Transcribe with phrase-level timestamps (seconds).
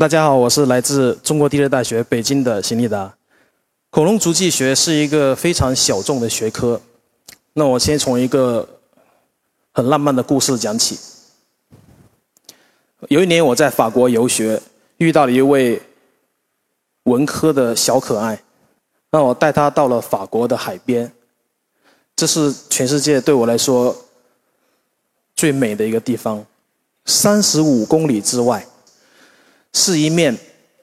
[0.00, 3.12] 大家好，我是来自中国地质大学北京的邢立达。
[3.90, 6.80] 恐龙足迹学是一个非常小众的学科。
[7.54, 8.78] 那我先从一个
[9.72, 10.96] 很浪漫的故事讲起。
[13.08, 14.62] 有一年我在法国游学，
[14.98, 15.82] 遇到了一位
[17.02, 18.40] 文科的小可爱，
[19.10, 21.10] 让我带他到了法国的海边。
[22.14, 23.96] 这是全世界对我来说
[25.34, 26.46] 最美的一个地方。
[27.04, 28.64] 三十五公里之外，
[29.72, 30.36] 是一面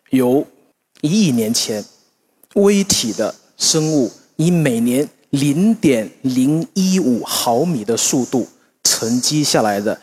[0.09, 0.45] 由
[1.01, 1.83] 一亿年前
[2.55, 8.47] 微体的生物以每年零点零一五毫米的速度
[8.83, 9.99] 沉积下来的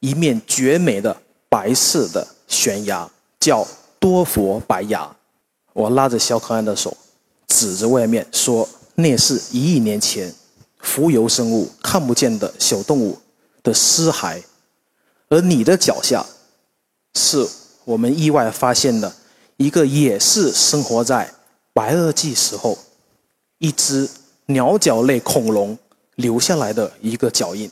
[0.00, 1.16] 一面绝美的
[1.48, 3.10] 白色的悬崖，
[3.40, 3.66] 叫
[3.98, 5.16] 多佛白崖。
[5.72, 6.96] 我拉着小可爱的手，
[7.48, 10.32] 指着外面说：“那是一亿年前
[10.78, 13.18] 浮游生物看不见的小动物
[13.62, 14.42] 的尸骸。”
[15.30, 16.24] 而你的脚下，
[17.14, 17.48] 是
[17.84, 19.14] 我们意外发现的
[19.56, 21.32] 一个，也是生活在
[21.72, 22.78] 白垩纪时候
[23.58, 24.08] 一只
[24.46, 25.78] 鸟脚类恐龙
[26.16, 27.70] 留下来的一个脚印。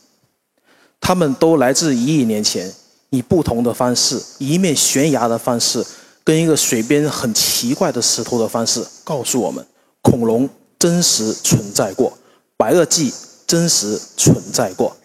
[1.00, 2.72] 它们都来自一亿年前，
[3.10, 5.84] 以不同的方式，一面悬崖的方式，
[6.22, 9.66] 跟一个水边很奇怪的石头的方式，告诉我们
[10.00, 12.16] 恐龙真实存在过，
[12.56, 13.12] 白垩纪
[13.46, 14.96] 真实存在过。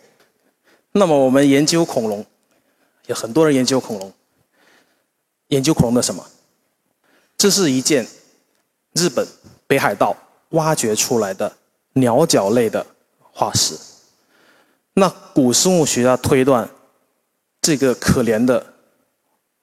[0.92, 2.26] 那么我们研究恐龙。
[3.08, 4.12] 有很多人研究恐龙，
[5.48, 6.26] 研究恐龙的什么？
[7.38, 8.08] 这是一件
[8.94, 9.26] 日本
[9.68, 10.16] 北海道
[10.50, 11.52] 挖掘出来的
[11.94, 12.86] 鸟脚类的
[13.32, 13.76] 化石。
[14.94, 16.70] 那古生物学家推断，
[17.62, 18.74] 这个可怜的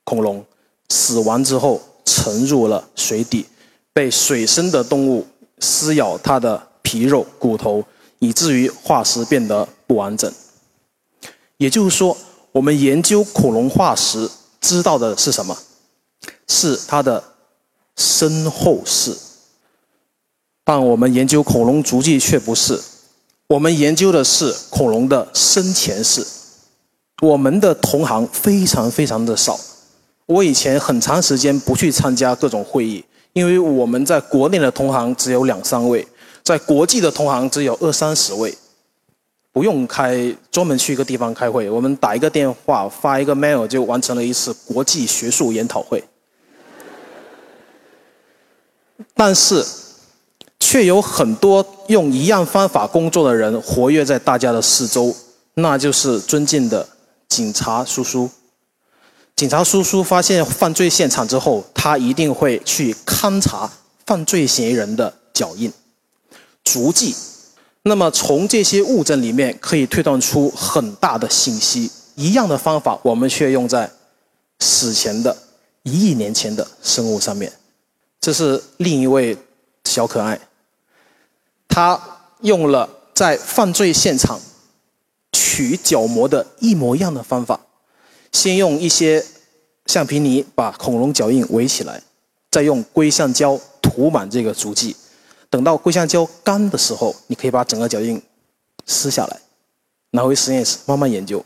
[0.04, 0.44] 恐龙
[0.88, 3.46] 死亡之后沉入了水底，
[3.92, 5.26] 被水生的动物
[5.58, 7.84] 撕咬它的皮肉骨头，
[8.18, 10.32] 以至于化石变得不完整。
[11.56, 12.16] 也就是说。
[12.54, 14.30] 我们研究恐龙化石，
[14.60, 15.58] 知道的是什么？
[16.46, 17.22] 是它的
[17.96, 19.16] 身后事。
[20.64, 22.80] 但我们研究恐龙足迹却不是，
[23.46, 26.26] 我们研究的是恐龙的生前事。
[27.22, 29.58] 我们的同行非常非常的少。
[30.26, 36.06] 我以前很长时间不去参加各种会议，因为我们在国内的同行只有两三位，
[36.42, 38.56] 在国际的同行只有二三十位。
[39.52, 46.02] 不用开专门去一个地方开会，我们打一个电话，发一个 mail 就完成了一次国际学术研讨会。
[49.14, 49.64] 但是，
[50.60, 55.14] 却有很多用一样方法工作的人活跃在大家的四周，
[55.54, 56.88] 那就是尊敬的
[57.28, 58.30] 警察叔叔。
[59.36, 63.70] 警察叔叔发现犯罪现场之后，他一定会去勘察
[64.06, 65.72] 犯罪嫌疑人的脚印、
[66.64, 67.14] 足迹。
[67.82, 71.90] 那么从这些物证里面可以推断出很大的信息。
[72.14, 73.90] 一样的方法，我们却用在
[74.60, 75.36] 史前的
[75.82, 77.52] 一亿年前的生物上面。
[78.24, 79.36] 这是另一位
[79.84, 80.40] 小可爱，
[81.68, 82.00] 他
[82.40, 84.40] 用了在犯罪现场
[85.30, 87.60] 取角膜的一模一样的方法，
[88.32, 89.22] 先用一些
[89.84, 92.02] 橡皮泥把恐龙脚印围起来，
[92.50, 94.96] 再用硅橡胶涂满这个足迹。
[95.50, 98.22] 等到硅橡胶干的时候，你可以把整个脚印
[98.86, 99.38] 撕下来，
[100.12, 101.44] 拿回实验室慢慢研究。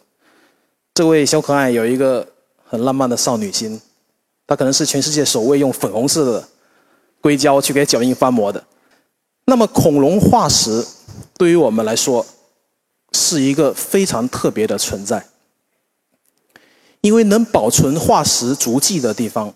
[0.95, 2.25] 这位小可爱有一个
[2.65, 3.81] 很浪漫的少女心，
[4.47, 6.49] 她可能是全世界首位用粉红色的
[7.21, 8.65] 硅胶去给脚印翻模的。
[9.45, 10.87] 那么，恐龙化石
[11.37, 12.27] 对于我们来说
[13.13, 15.27] 是一个非常特别的存在，
[17.01, 19.55] 因为能保存化石足迹的地方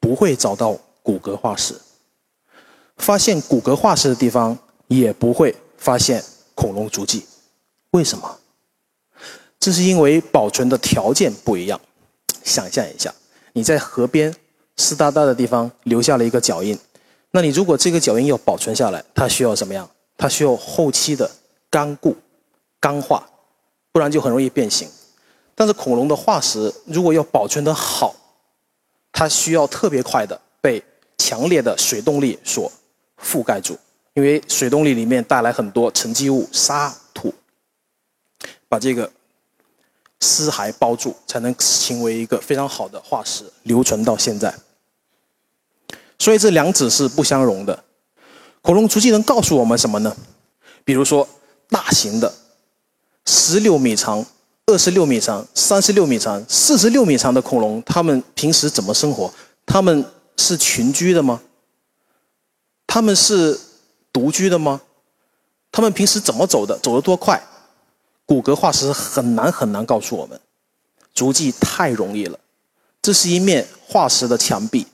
[0.00, 1.74] 不会找到骨骼化石。
[2.96, 6.22] 发现骨骼化石的地方也不会发现
[6.54, 7.24] 恐龙足迹，
[7.92, 8.38] 为什么？
[9.58, 11.80] 这是因为保存的条件不一样。
[12.42, 13.14] 想象一下，
[13.52, 14.34] 你在河边
[14.76, 16.78] 湿哒哒的地方留下了一个脚印，
[17.30, 19.88] 那你如果这个脚印要保存下来，它需要什么样？
[20.16, 21.30] 它需要后期的
[21.70, 22.16] 干固、
[22.78, 23.28] 干化，
[23.92, 24.88] 不然就很容易变形。
[25.54, 28.14] 但是恐龙的化石如果要保存得好，
[29.12, 30.82] 它需要特别快的被
[31.18, 32.70] 强烈的水动力所。
[33.22, 33.76] 覆盖住，
[34.14, 37.30] 因为水动力里面带来很多沉积物、沙土，
[38.66, 39.12] 把这个
[40.22, 44.54] 尸骸包住，才能成为一个非常好的化石，留存到现在。
[46.20, 47.82] 所以这两者是不相容的。
[48.60, 50.14] 恐龙足迹能告诉我们什么呢？
[50.84, 51.26] 比如说，
[51.70, 52.32] 大型的
[53.24, 54.24] 十六米长、
[54.66, 59.32] 二十六米长、三十六米长、四十六米长的恐龙，它们平时怎么生活？
[59.64, 60.04] 它们
[60.36, 61.40] 是群居的吗？
[62.86, 63.58] 他们是
[64.12, 64.82] 独居的吗？
[65.72, 66.78] 他们平时怎么走的？
[66.80, 67.42] 走得多快？
[68.26, 70.38] 骨骼化石很难很难告诉我们，
[71.14, 72.38] 足迹太容易了。
[73.00, 74.86] 这是一面化石的墙壁，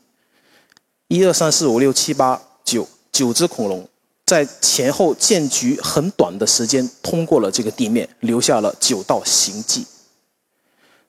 [1.08, 3.88] 一二三四五六七八九九只恐龙，
[4.24, 9.86] 在前后间距很短的时间通过了这个地面，留下了九道行迹。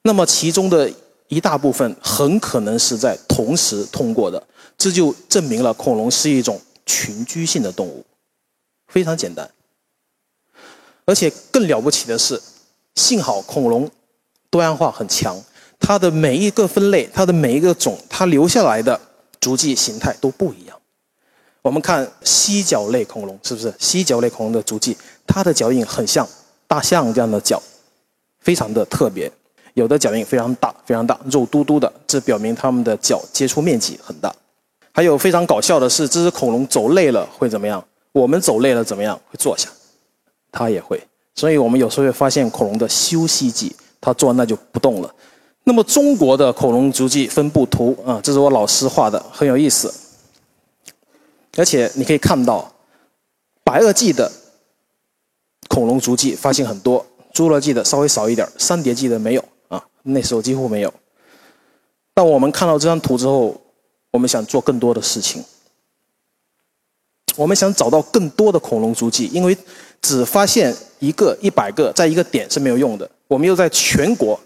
[0.04, 0.92] 那么其中的
[1.28, 4.42] 一大部分很可能是在同时通过的，
[4.78, 8.06] 这就证明了恐龙是一种群居性的动物，
[8.88, 9.50] 非常简单。
[11.06, 12.40] 而且更了不起的是，
[12.96, 13.90] 幸好恐龙
[14.50, 15.42] 多样化很强，
[15.80, 19.00] 它的每一个分类、它的每一个种，它留下来的
[19.40, 20.78] 足迹形态都不一样。
[21.62, 24.96] 我们看犀角类恐龙，是不是犀角类恐龙的足迹？
[25.26, 26.26] 它的脚印很像
[26.66, 27.62] 大象这样的脚，
[28.40, 29.32] 非常的特别。
[29.74, 34.34] 有的脚印非常大，非常大，肉嘟嘟的，这表明它们的脚接触面积很大。
[34.92, 37.86] 还有非常搞笑的是，这只恐龙走累了会怎么样？
[38.12, 39.16] 我们走累了怎么样？
[39.30, 39.70] 会坐下，
[40.52, 41.00] 它也会。
[41.36, 45.14] 所以我们有时候会发现恐龙的休息季，它坐那就不动了。
[45.68, 49.94] 那么中国的恐龙足迹分布图啊，这是我老师画的，很有意思。
[51.58, 52.74] 而且你可以看到，
[53.66, 54.32] 白垩纪的
[55.68, 59.84] 恐龙足迹发现很多，侏罗纪的稍微少一点，三叠纪的没有啊。
[60.04, 60.94] 那时候几乎没有。
[62.14, 63.60] 当我们看到这张图之后，
[64.12, 65.44] 我们想做更多的事情。
[67.36, 69.56] 我们想找到更多的恐龙足迹，因为
[70.02, 73.12] 只发现一个、一百个，在一个点是没有用的。
[73.28, 74.40] 我们又在全国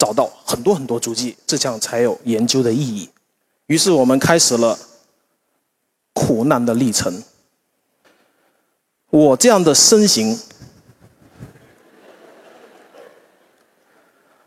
[0.00, 3.08] 找到很多很多足迹，这样才有研究的意义。
[3.66, 4.76] 于是我们开始了
[6.14, 7.22] 苦难的历程。
[9.10, 10.36] 我这样的身形。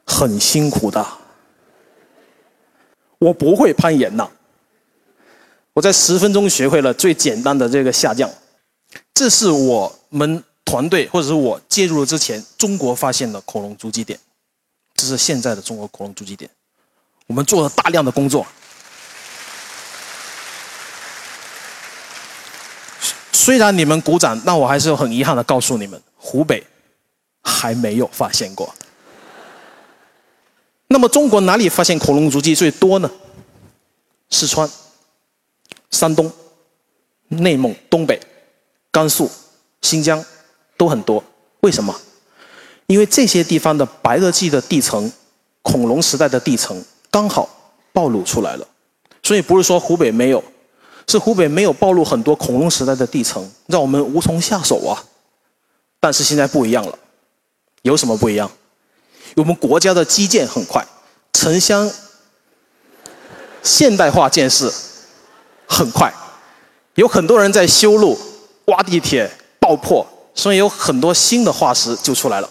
[0.06, 1.06] 很辛苦的，
[3.18, 4.30] 我不会攀岩呐。
[5.74, 8.30] 我在十分钟学会了最简单的这个下降，
[9.14, 14.18] 这是我们团队或者是我介入了之前中国发现的恐龙足迹点，
[14.96, 16.50] 这是现在的中国恐龙足迹点。
[17.28, 18.46] 我们做了大量的工作，
[23.32, 26.66] 虽然你们鼓掌，但我还是很遗憾的告诉你们，湖北
[27.42, 28.74] 还没有发现过。
[30.88, 33.10] 那么中国哪里发现恐龙足迹最多呢？
[34.30, 34.70] 四川、
[35.92, 36.32] 山东、
[37.30, 38.22] 内蒙、东北、
[38.92, 39.32] 甘肃、
[39.82, 40.24] 新疆
[40.78, 41.24] 都很多。
[41.62, 41.96] 为什么？
[42.88, 45.12] 因为这些地方的白垩纪的地层、
[45.62, 47.48] 恐龙时代的地层刚好
[47.92, 48.68] 暴露出来了。
[49.24, 50.44] 所以不是说湖北没有，
[51.08, 55.02] 是湖北没有暴露很多恐龙时代的地层，让我们无从下手啊。
[56.00, 57.00] 但是现在不一样了，
[57.84, 58.52] 有什么不一样？
[59.38, 60.86] 我们国家的基建很快，
[61.32, 61.90] 城乡
[63.64, 64.72] 现代化建设
[65.66, 66.14] 很快，
[66.96, 68.20] 有很多人在修路、
[68.66, 72.50] 挖地铁、爆破，所以有很多新的化石就出来了。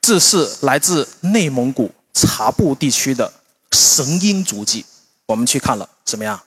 [0.00, 3.32] 这是来自内蒙古察布地区的
[3.72, 4.84] 神鹰足迹，
[5.26, 6.40] 我们去看了，怎么样？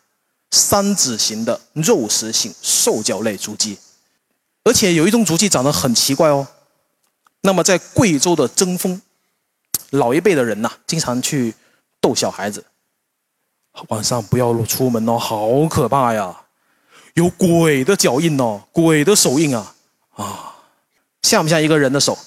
[0.52, 3.78] 三指型的肉食性兽脚类足迹，
[4.64, 6.48] 而且有一种足迹长得很奇怪哦。
[7.42, 9.02] 那么在贵州的贞丰。
[9.92, 11.54] 老一辈的人呐，经常去
[12.00, 12.64] 逗小孩子。
[13.90, 16.44] 晚上不要出门哦，好可怕呀！
[17.16, 19.76] 有鬼的脚印哦，鬼的手印啊，
[20.16, 20.56] 啊，
[21.24, 22.18] 像不像一个人的手？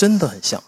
[0.00, 0.62] 真的很像。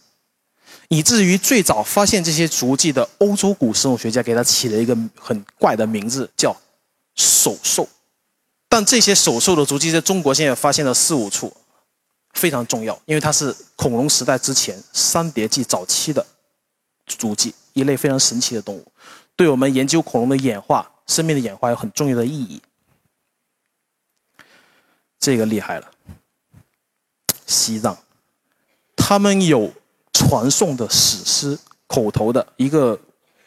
[0.89, 6.55] 以至于最早发现这些足迹的欧洲古生物学家给它起了一个很怪的名字，叫
[7.15, 7.89] 手兽。
[8.69, 11.57] 但这些手兽的足迹在中国现在发现了四五处。
[12.35, 16.27] 非常重要，因为它是恐龙时代之前三叠纪早期的
[17.07, 18.87] 足迹，一类非常神奇的动物，
[19.37, 22.63] 对我们研究恐龙的演化、生命的演化有很重要的意义。
[25.21, 25.91] 这个厉害了，
[27.47, 27.99] 西藏，
[29.13, 29.71] 他们有
[30.15, 32.99] 传颂的史诗口头的一个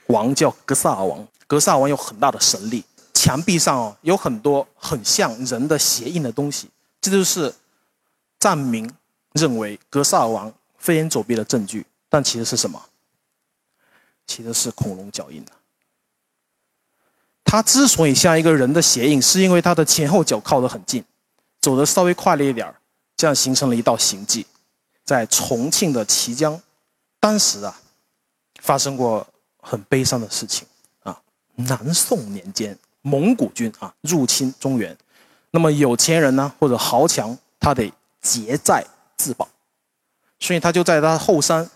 [0.05, 2.83] 王叫格萨尔王，格萨尔王有很大的神力，
[3.15, 6.69] 墙壁上哦有很多很像人的鞋印的东西，
[7.01, 7.51] 这就是。
[8.39, 8.87] 藏民
[9.31, 12.79] 认为格萨尔王飞檐走壁的证据，但其实是什么？
[14.27, 15.43] 其实是恐龙脚印
[17.43, 21.03] 它之所以像一个人的鞋印，是因为它的前后脚靠得很近，
[21.59, 22.75] 走得稍微快了一点儿
[23.17, 24.45] 这样形成了一道行迹。
[25.05, 26.59] 在重庆的綦江，
[27.19, 27.79] 当时啊，
[28.61, 29.25] 发生过
[29.61, 30.67] 很悲伤的事情
[31.03, 31.17] 啊。
[31.55, 34.97] 南宋年间，蒙古军啊入侵中原，
[35.51, 37.89] 那么有钱人呢或者豪强，他得。
[38.21, 38.83] 结寨
[39.15, 39.47] 自保，
[40.39, 41.69] 所以他就在他后山，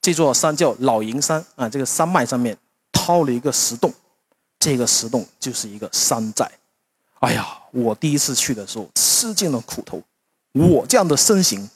[0.00, 2.56] 这座山叫老营山啊，这个山脉上面
[2.92, 3.92] 掏了一个石洞，
[4.60, 6.48] 这个石洞就是一个山寨。
[7.18, 10.00] 哎呀，我第一次去的时候吃尽了苦头，
[10.52, 11.68] 我这样的身形，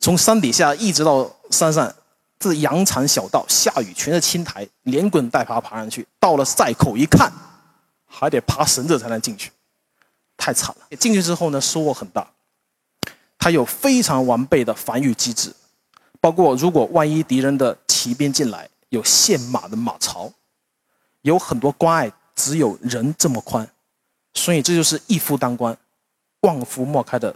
[0.00, 1.94] 从山底下一直到山上，
[2.38, 6.06] 这羊肠小道，下雨全是青苔，连滚带爬爬上去。
[6.18, 7.30] 到了塞口一看，
[8.06, 9.52] 还得爬绳子才能进去，
[10.38, 10.96] 太惨了。
[10.96, 12.26] 进去之后呢，收获很大。
[13.38, 15.54] 它有非常完备的防御机制，
[16.20, 20.32] 包括如果万一敌人的骑兵进来，有陷马的马槽，
[21.22, 23.68] 有很多关隘只有人这么宽，
[24.32, 25.76] 所以这就是一夫当关，
[26.40, 27.34] 万夫莫开的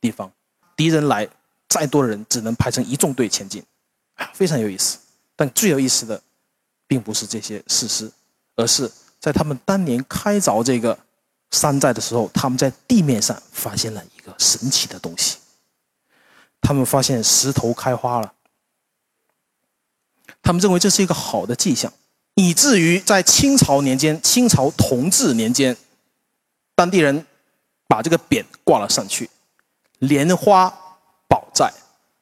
[0.00, 0.30] 地方。
[0.76, 1.28] 敌人来，
[1.74, 3.60] 再多的人只能排成一纵队前进，
[4.32, 4.96] 非常有意思。
[5.34, 6.22] 但最有意思的，
[6.86, 8.08] 并不是这些事实，
[8.54, 8.88] 而是
[9.18, 10.96] 在他们当年开凿这个。
[11.50, 15.36] 山寨的时候，他们在地面上发现了一个神奇的东西。
[16.60, 18.32] 他们发现石头开花了，
[20.42, 21.92] 他们认为这是一个好的迹象，
[22.34, 25.76] 以至于在清朝年间，清朝同治年间，
[26.74, 27.24] 当地人
[27.86, 29.30] 把这个匾挂了上去
[30.00, 30.76] ：“莲花
[31.54, 31.72] 寨，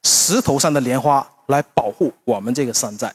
[0.03, 3.13] 石头上的莲花来保护我们这个山寨。”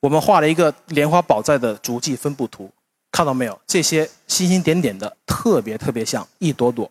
[0.00, 2.70] 我们画了一个莲花宝寨的足迹分布图。
[3.12, 3.60] 看到没有？
[3.66, 6.90] 这些星星点点的，特别特别像一朵朵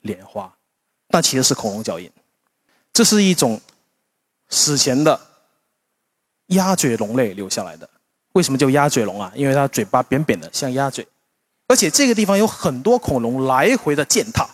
[0.00, 0.52] 莲花，
[1.08, 2.10] 但其实是恐龙脚印。
[2.92, 3.60] 这是一种
[4.48, 5.20] 史前的
[6.46, 7.88] 鸭嘴龙类留下来的。
[8.32, 9.30] 为什么叫鸭嘴龙啊？
[9.36, 11.06] 因为它嘴巴扁扁的，像鸭嘴。
[11.68, 14.48] 而且这个地方有很多恐龙来回的践踏。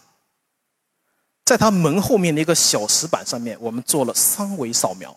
[1.45, 5.15] 在它门后面的一个小石板上面，我们做了三维扫描。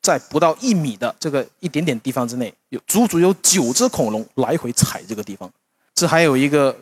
[0.00, 5.50] 在不到一米的这个一点点地方之内，有足足有九只恐龙来回踩这个地方。
[5.92, 6.74] 这还有一个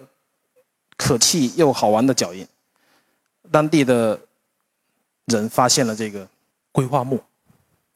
[0.96, 2.46] 可气又好玩的脚印。
[3.50, 4.20] 当地的
[5.24, 6.28] 人发现了这个
[6.70, 7.18] 硅化木，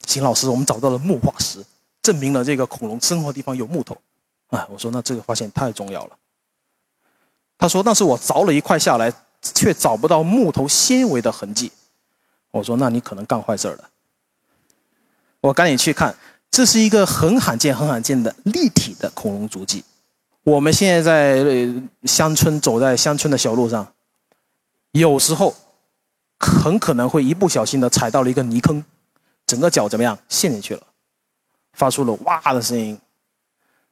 [0.05, 1.63] 邢老师，我们找到了木化石，
[2.01, 3.95] 证明了这个恐龙生活地方有木头。
[4.47, 6.17] 啊，我说那这个发现太重要了。
[7.57, 11.71] 他说，但是我凿了一块下来，却找不到木头纤维的痕迹。
[12.51, 13.89] 我说，那你可能干坏事了。
[15.39, 16.15] 我赶紧去看，
[16.49, 19.83] 这是一个很罕见、很罕见的立体的恐龙足迹。
[20.43, 23.93] 我们现在在乡村走在乡村的小路上，
[24.91, 25.55] 有时候
[26.39, 28.83] 很可能会一不小心的踩到了一个泥坑，
[29.45, 30.83] 整个脚怎么样陷进去了，
[31.73, 32.99] 发出了哇的声音。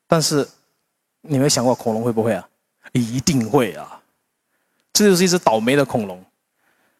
[0.07, 0.47] 但是
[1.21, 2.49] 你没想过恐龙会不会啊？
[2.93, 3.98] 一定会啊！
[4.93, 6.23] 这就是一只倒霉的恐龙。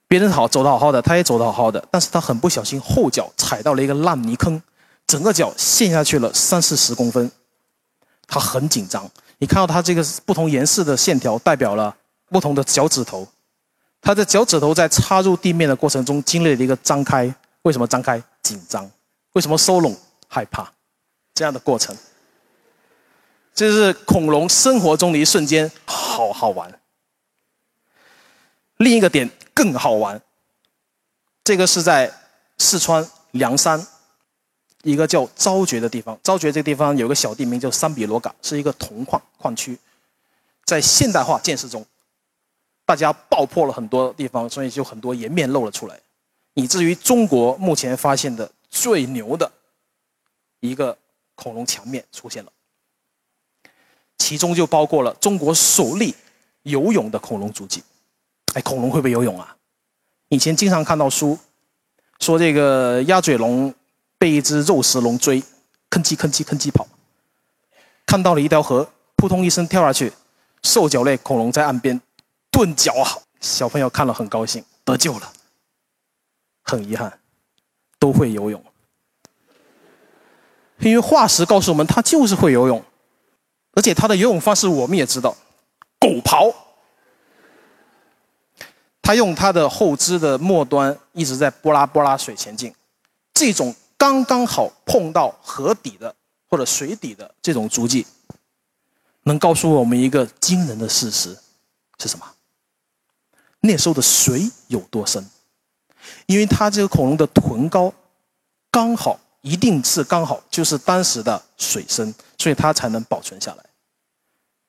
[0.07, 4.61] 别人好走的好好的，他也走的好好的，但是他很不小心后脚踩到了一个烂泥坑，
[5.05, 7.31] 整个脚陷下去了三四十公分，
[8.27, 9.09] 他很紧张。
[9.37, 11.95] 你看到他这个不同颜色的线条代表了
[12.29, 13.27] 不同的脚趾头，
[14.01, 18.21] 他的脚趾头在插入地面的过程中经历了一个张开，为什么张开？
[18.41, 18.89] 紧张。
[19.33, 19.95] 为什么收拢？
[20.27, 20.71] 害怕。
[21.35, 21.95] 这样的过程，
[23.53, 26.69] 这是恐龙生活中的一瞬间，好好玩。
[28.79, 29.29] 另一个点。
[29.51, 30.21] 更好玩。
[31.43, 32.09] 这个是在
[32.57, 33.85] 四川凉山
[34.83, 36.17] 一个叫昭觉的地方。
[36.23, 39.77] 昭觉这个地方有个小地名叫三比罗嘎，是一个铜矿矿区。
[40.63, 41.85] 在现代化建设中，
[42.85, 45.99] 大家爆破了很多地方，所以就很多岩面露了出来，
[46.53, 49.51] 以至于中国目前发现的最牛的
[50.61, 50.97] 一个
[51.35, 52.51] 恐龙墙面出现了。
[54.17, 56.15] 其中就包括了中国首例
[56.63, 57.83] 游泳的恐龙足迹。
[58.53, 59.55] 哎，恐龙会不会游泳啊？
[60.29, 61.37] 以前经常看到书，
[62.19, 63.73] 说这个鸭嘴龙
[64.17, 65.41] 被一只肉食龙追，
[65.89, 66.87] 吭叽吭叽吭叽跑，
[68.05, 70.11] 看到了一条河，扑通一声跳下去，
[70.63, 71.99] 兽脚类恐龙在岸边
[72.51, 75.31] 顿脚啊，小朋友看了很高兴，得救了。
[76.63, 77.19] 很遗憾，
[77.97, 78.63] 都会游泳，
[80.77, 82.83] 因为化石告诉我们，它就是会游泳，
[83.73, 85.35] 而且它的游泳方式我们也知道，
[85.99, 86.53] 狗刨。
[89.01, 92.71] 它用它的后肢的末端一直在拨拉拨拉水前进，
[93.33, 96.13] 这种刚刚好碰到河底的
[96.47, 98.05] 或者水底的这种足迹，
[99.23, 101.35] 能告诉我们一个惊人的事实
[101.97, 102.25] 是什么？
[103.61, 105.27] 那时候的水有多深？
[106.27, 107.91] 因为它这个恐龙的臀高
[108.69, 113.63] 刚好一定是刚好就是当时的水深，所以它才能保存下来。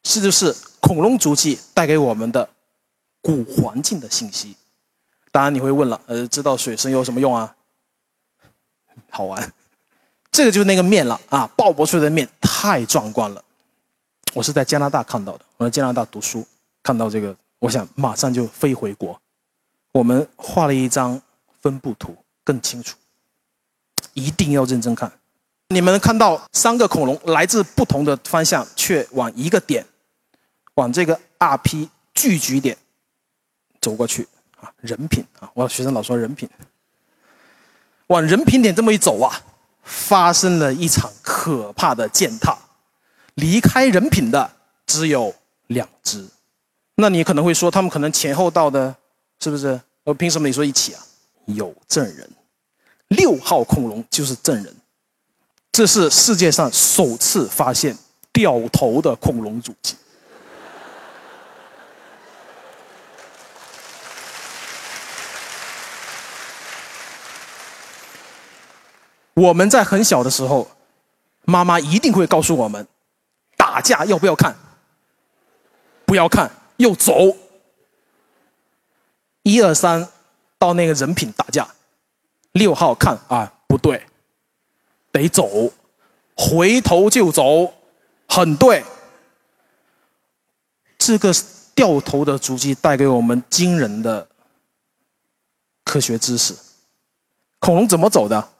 [0.02, 2.48] 这就是恐龙足迹带给我们的。
[3.20, 4.56] 古环境的信息，
[5.30, 7.54] 当然你会问了，呃，知道水深有什么用啊？
[9.10, 9.52] 好玩，
[10.30, 13.44] 这个就是那个面了啊，鲍勃出的面太壮观了。
[14.32, 16.46] 我是在加拿大看到的，我在加拿大读书，
[16.82, 19.20] 看到这个，我想马上就飞回国。
[19.92, 21.20] 我们画了一张
[21.60, 22.96] 分布图，更清楚，
[24.14, 25.12] 一定要认真看。
[25.68, 29.84] 你们看到三个恐龙来自不同的方向，却往一个点，
[30.74, 32.76] 往这个 RP 聚集点。
[33.80, 34.26] 走过去
[34.60, 35.50] 啊，人品啊！
[35.54, 36.48] 我学生老说人品，
[38.08, 39.42] 往人品点这么一走啊，
[39.82, 42.58] 发生了一场可怕的践踏，
[43.34, 44.50] 离开人品的
[44.86, 45.34] 只有
[45.68, 46.28] 两只。
[46.96, 48.94] 那你可能会说，他们可能前后到的，
[49.40, 49.80] 是不是？
[50.04, 51.02] 我，凭什么你说一起啊？
[51.46, 52.30] 有证人，
[53.08, 54.76] 六号恐龙就是证人。
[55.72, 57.96] 这是世界上首次发现
[58.32, 59.96] 掉头的恐龙足迹。
[69.40, 70.68] 我们在很小的时候，
[71.46, 72.86] 妈妈一定会告诉我们：
[73.56, 74.54] 打架要不要看？
[76.04, 77.14] 不要看，要走。
[79.42, 80.06] 一二三，
[80.58, 81.66] 到那个人品打架，
[82.52, 84.04] 六号看啊，不对，
[85.10, 85.72] 得走，
[86.36, 87.72] 回头就走，
[88.28, 88.84] 很对。
[90.98, 91.32] 这个
[91.74, 94.28] 掉头的足迹带给我们惊人的
[95.82, 96.54] 科学知识。
[97.58, 98.50] 恐龙怎么走的？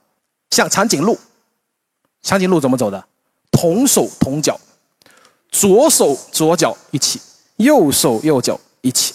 [0.50, 1.18] 像长颈鹿，
[2.22, 3.04] 长颈鹿怎么走的？
[3.50, 4.58] 同手同脚，
[5.50, 7.20] 左手左脚一起，
[7.56, 9.14] 右手右脚一起，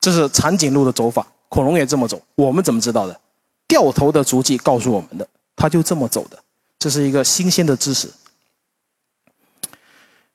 [0.00, 1.26] 这是长颈鹿的走法。
[1.48, 3.20] 恐龙也这么走，我们怎么知道的？
[3.68, 6.38] 掉头的足迹告诉我们的，它就这么走的。
[6.78, 8.10] 这是一个新鲜的知识。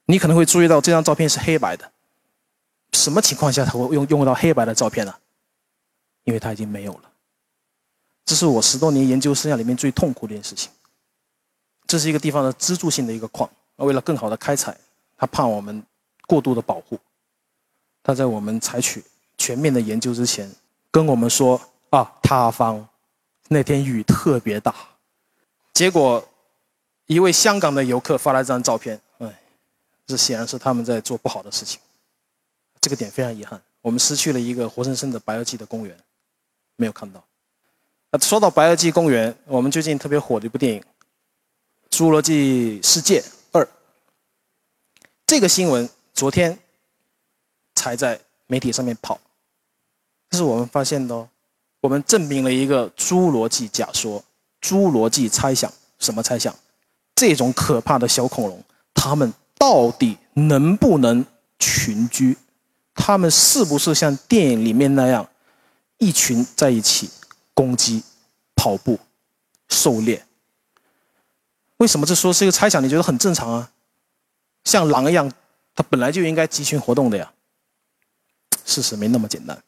[0.05, 1.91] 你可能会注意到这张照片是黑白的，
[2.93, 5.13] 什么情况下才会用用到黑白的照片呢？
[6.23, 7.10] 因为它已经没有了。
[8.25, 10.71] 这是我十多年研究生涯里面最痛苦的一件事情。
[11.87, 14.77] 这是一个地方的支柱性的一个矿，为了更好的开采，
[15.17, 15.83] 他怕我们
[16.25, 16.97] 过度的保护。
[18.03, 19.03] 他在我们采取
[19.37, 20.49] 全面的研究之前，
[20.89, 21.59] 跟我们说
[21.89, 22.87] 啊，塌方，
[23.49, 24.73] 那天雨特别大。
[25.73, 26.25] 结果，
[27.07, 29.41] 一位香港的游客发来这张照片，哎，
[30.07, 31.79] 这显然是他们在做不好的事情。
[32.79, 35.97] 这个点非常遗憾，我们失去了一个活生生的白垩纪的公园，
[36.77, 37.23] 没有看到。
[38.19, 40.81] 说到白垩纪公园，我们最近特别火的一部电影
[41.89, 43.63] 《侏罗纪世界二》。
[45.25, 46.59] 这个新闻昨天
[47.75, 49.17] 才在媒体上面跑，
[50.29, 51.29] 这是我们发现的哦。
[51.79, 54.21] 我们证明了一个侏罗纪假说、
[54.61, 55.71] 侏罗纪猜想。
[55.97, 56.53] 什么猜想？
[57.15, 58.61] 这种可怕的小恐龙，
[58.93, 61.25] 它们到底能不能
[61.59, 62.35] 群居？
[62.93, 65.25] 它们是不是像电影里面那样
[65.97, 67.09] 一群在一起？
[67.53, 68.03] 攻击、
[68.55, 68.99] 跑步、
[69.69, 70.25] 狩猎，
[71.77, 72.83] 为什么这说是一个猜想？
[72.83, 73.71] 你觉得很正常啊？
[74.63, 75.31] 像狼一样，
[75.75, 77.31] 它本来就应该集群活动的呀。
[78.65, 79.61] 事实没那么简单。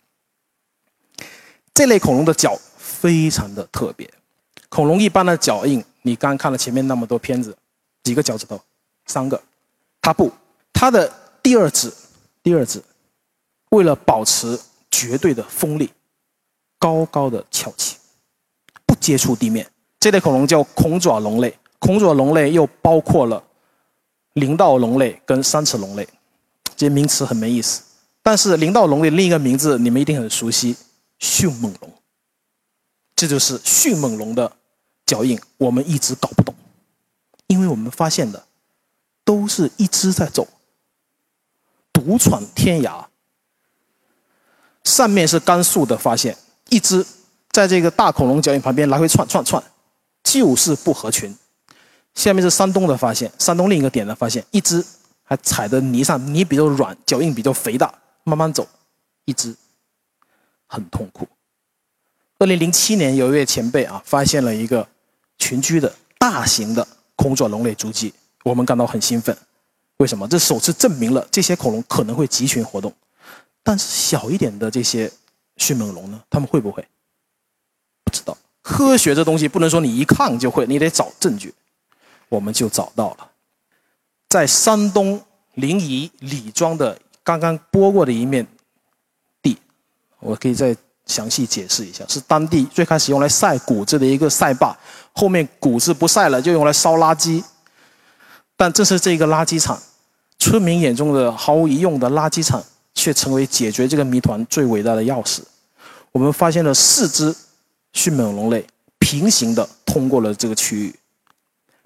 [1.74, 4.12] 这类恐龙的脚非常的特别，
[4.70, 7.58] 恐龙一般的脚印，你刚看了前面那么多片子，
[8.04, 8.62] 几个脚趾头？
[9.08, 9.42] 三个。
[10.00, 10.32] 它不，
[10.72, 11.92] 它的第二指，
[12.44, 12.84] 第二指，
[13.70, 14.60] 为了保持
[14.92, 15.92] 绝对的锋利。
[16.84, 17.96] 高高的翘起，
[18.86, 19.66] 不接触地面。
[20.02, 21.58] 这类恐龙叫恐爪龙类。
[21.80, 23.42] 恐爪龙类又包括了
[24.34, 26.06] 灵道龙类跟三齿龙类，
[26.76, 27.84] 这些名词很没意思。
[28.22, 30.76] 但是灵道龙类另一个名字你们一定很熟悉——
[31.20, 31.90] 迅猛龙。
[33.16, 34.52] 这就是迅猛龙的
[35.06, 36.54] 脚印，我们一直搞不懂，
[37.48, 38.44] 因为我们发现的
[39.24, 40.46] 都是一只在走，
[41.94, 43.06] 独闯天涯。
[44.84, 46.38] 上面是甘肃的发现。
[46.74, 47.06] 一只
[47.52, 49.64] 在这个大恐龙脚印旁边来回窜窜窜，
[50.24, 51.32] 就是不合群。
[52.16, 54.84] 下面是山东的发现，山东另一个点的发现，一只
[55.22, 58.68] 还踩在泥上，泥比较软，脚印比较肥大，慢慢走，
[59.26, 59.56] 一只
[60.66, 61.28] 很痛苦。
[62.40, 64.88] 二零零七年，有一位前辈啊，发现了一个
[65.38, 68.12] 群居的大型的恐爪龙类足迹，
[68.44, 69.38] 我们感到很兴奋。
[69.98, 70.28] 为什么？
[70.28, 72.92] 这首次证明了这些恐龙可能会集群活动，
[73.62, 75.12] 但是小一点的这些。
[75.64, 76.22] 迅猛龙呢？
[76.30, 76.86] 他们会不会？
[78.04, 78.38] 不知道。
[78.62, 81.54] 科学这东西不能说你一看就会，你得找证据。
[82.28, 83.32] 我们就找到了，
[84.28, 85.22] 在山东
[85.54, 88.46] 临沂李庄的刚刚播过的一面
[89.42, 89.58] 地，
[90.20, 94.78] 我可以再详细解释一下，是当地最开始用来晒谷子的一个晒坝，
[95.14, 97.42] 后面谷子不晒了，就用来烧垃圾。
[98.58, 99.82] 但正是这个垃圾场，
[100.38, 102.62] 村民眼中的毫无一用的垃圾场。
[102.96, 105.42] 却成为解决这个谜团最伟大的钥匙。
[106.14, 107.36] 我们发现了四只
[107.92, 108.66] 迅猛龙类
[109.00, 110.96] 平行的通过了这个区域，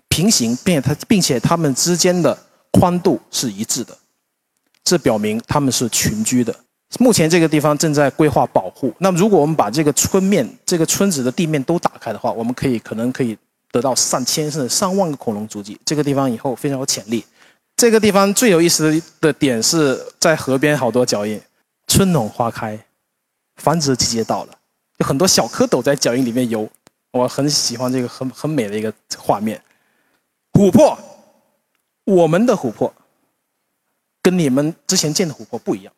[0.07, 2.37] 平行，并且它并且它们之间的
[2.71, 3.97] 宽度是一致的，
[4.83, 6.55] 这表明它们是群居的。
[6.99, 8.93] 目前这个地方正在规划保护。
[8.99, 13.37] 那么，如果我们把这个村面、这个村子的地面都打开的话，我们可以可能可以
[13.71, 15.77] 得到上千甚至上万个恐龙足迹。
[15.83, 17.25] 这个地方以后非常有潜力。
[17.75, 21.41] 这个地方最有意思的点是在河边，好多脚印。
[21.87, 22.77] 春暖花开，
[23.57, 24.57] 繁殖季节到了，
[24.97, 26.69] 有很多小蝌蚪在脚印里面游。
[27.11, 29.61] 我很喜欢这个很很美的一个画面。
[30.53, 30.97] 琥珀，
[32.03, 32.93] 我们的琥珀
[34.21, 35.93] 跟你们之前见的琥珀不一样。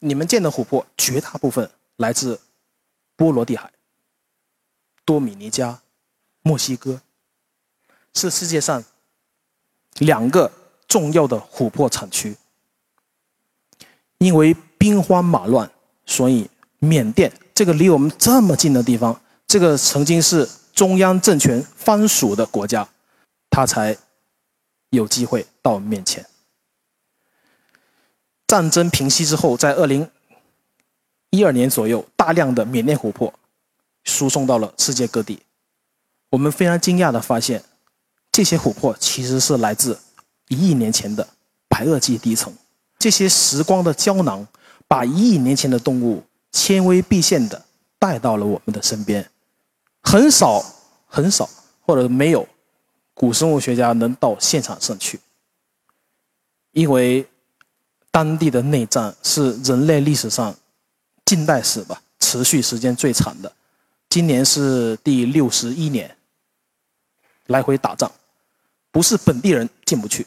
[0.00, 2.40] 你们见的琥珀绝大部分来自
[3.16, 3.70] 波罗的海、
[5.04, 5.80] 多米尼加、
[6.42, 7.02] 墨西哥，
[8.14, 8.84] 是世界上
[9.98, 10.50] 两个
[10.86, 12.36] 重要的琥珀产区。
[14.18, 15.70] 因为兵荒马乱，
[16.06, 16.48] 所以
[16.78, 22.88] 缅甸这个离我们这么近的地方，这个曾经是中央政权藩属的国家，
[23.50, 23.96] 他才
[24.90, 26.24] 有机会到我们面前。
[28.46, 30.08] 战争平息之后，在二零
[31.30, 33.34] 一二年左右，大量的缅甸琥珀
[34.04, 35.42] 输送到了世界各地。
[36.30, 37.62] 我们非常惊讶的发现，
[38.32, 39.98] 这些琥珀其实是来自
[40.48, 41.28] 一亿年前的
[41.68, 42.54] 白垩纪地层。
[42.98, 44.46] 这些时光的胶囊，
[44.86, 47.64] 把一亿年前的动物纤维毕现的
[47.98, 49.30] 带到了我们的身边。
[50.02, 50.62] 很少、
[51.06, 51.48] 很少
[51.80, 52.48] 或者没有
[53.14, 55.20] 古生物学家能到现场上去，
[56.72, 57.26] 因为
[58.10, 60.54] 当地的内战是人类历史上
[61.24, 63.52] 近代史吧持续时间最长的。
[64.08, 66.16] 今年是第六十一年，
[67.46, 68.10] 来回打仗，
[68.90, 70.26] 不是本地人进不去。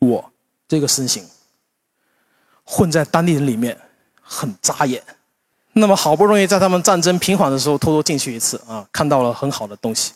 [0.00, 0.32] 我。
[0.68, 1.24] 这个身形
[2.64, 3.80] 混在当地人里面
[4.28, 5.02] 很扎眼，
[5.72, 10.12] 那么好不容易在他们战争平缓的时候偷偷进去一次啊，看到了很好的东西。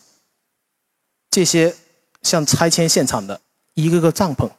[1.29, 1.73] 这些
[2.21, 3.39] 像拆迁现场的
[3.73, 4.49] 一个个帐篷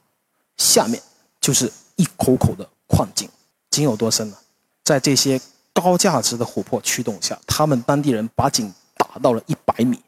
[0.56, 1.02] 下面
[1.40, 3.28] 就是一口口的矿井，
[3.70, 4.36] 井有多深呢？
[4.82, 5.40] 在这些
[5.74, 10.00] 高价值的琥珀驱动下，他们当地人把井打到了一百米。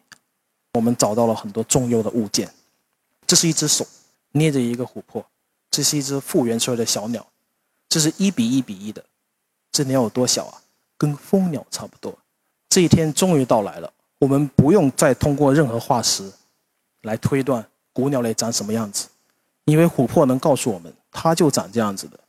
[0.73, 2.53] 我们找到了很多重要的物件，
[3.27, 3.87] 这是一只手
[4.33, 5.25] 捏着一个琥珀。
[5.71, 7.27] 这是一只复原出来的小鸟，
[7.89, 9.05] 这是一比一比一的。
[9.75, 10.63] 这鸟有多小啊？
[10.97, 12.17] 跟蜂鸟差不多。
[12.69, 16.33] 这一天终于到来了，我们不用再通过任何化石
[17.03, 19.09] 来推断古鸟类长什么样子，
[19.65, 22.21] 因为琥珀能告诉我们，它就长这样子的。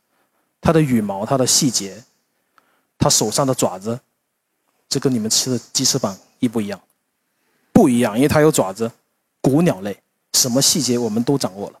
[0.60, 2.02] 它的羽毛、它的细节、
[2.98, 4.00] 它手上的爪子，
[4.88, 6.80] 这跟你们吃的鸡翅膀一不一样？
[7.72, 8.90] 不一样，因为它有爪子。
[9.40, 9.96] 古鸟类
[10.32, 11.78] 什么细节我们都掌握了。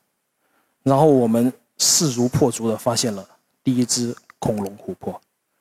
[0.84, 3.28] 然后我们势如破竹的发现了
[3.64, 5.20] 第一只恐龙琥珀，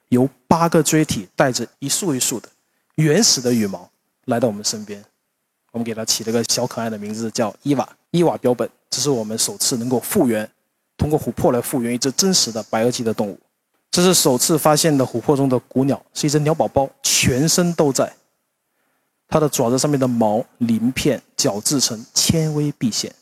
[0.10, 2.50] 由八个锥体带着一束一束的
[2.96, 3.90] 原始的羽毛
[4.26, 5.04] 来到我们身边，
[5.72, 7.88] 我们给它起了个小可爱的名字叫伊娃。
[8.12, 10.50] 伊娃标本，这是我们首次能够复原，
[10.96, 13.38] 通过琥珀来复原一只真实的白垩纪的动物。
[13.92, 18.14] 这是首次发现的琥珀中的古鸟，是一只鸟宝宝，全身都在，
[19.28, 23.14] 它的爪子上面的毛鳞片角质层纤维毕现，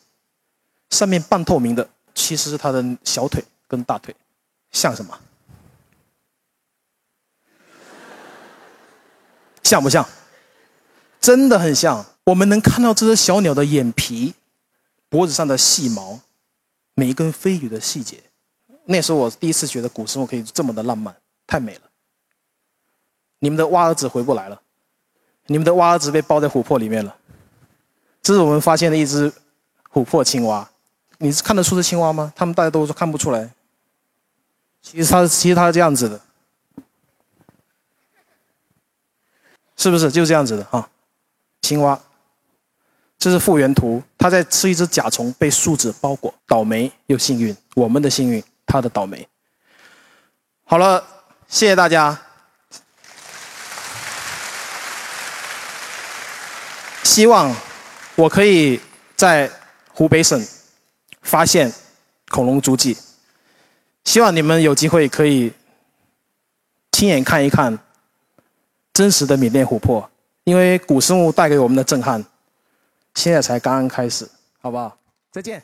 [0.92, 1.90] 上面半透明的。
[2.16, 4.16] 其实是它的小腿跟大腿，
[4.72, 5.20] 像什么？
[9.64, 10.08] 像不像？
[11.20, 12.06] 真的很像。
[12.26, 14.34] 我们能看到这只小鸟的眼皮、
[15.10, 16.20] 脖子上的细毛、
[16.96, 18.18] 每一根飞羽的细节。
[18.86, 21.14] 那时候我第一次觉得古生物可以这么的浪漫，
[21.46, 21.82] 太美了。
[23.40, 24.62] 你们的蛙儿子回不来了，
[25.48, 27.14] 你们的蛙儿子被包在琥珀里面了。
[28.22, 29.32] 这是我们发现的一只
[29.92, 30.70] 琥珀青蛙。
[31.18, 32.32] 你是看得出是青蛙吗？
[32.36, 33.50] 他们大家都说看不出来。
[34.82, 36.22] 其实它，其实它是这样子的，
[39.84, 40.10] 是不是？
[40.10, 40.88] 就这样子的啊，
[41.62, 42.00] 青蛙。
[43.20, 47.54] 这是复原图，它在吃一只甲虫，被树脂包裹，倒霉又幸运。
[47.76, 49.28] 我们的幸运，它的倒霉。
[50.64, 51.06] 好了，
[51.50, 52.18] 谢谢大家。
[57.04, 57.54] 希望
[58.16, 58.80] 我可以
[59.18, 59.52] 在
[59.90, 60.42] 湖北省。
[61.22, 61.74] 发现
[62.32, 62.98] 恐龙足迹，
[64.04, 65.54] 希望你们有机会可以
[66.92, 67.80] 亲眼看一看
[68.94, 70.08] 真实的缅甸琥珀，
[70.44, 72.24] 因为古生物带给我们的震撼，
[73.16, 74.30] 现在才刚刚开始，
[74.62, 74.96] 好不好？
[75.32, 75.62] 再见。